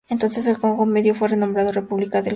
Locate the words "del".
2.23-2.23